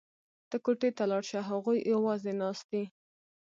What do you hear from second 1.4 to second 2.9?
هغوی یوازې ناست دي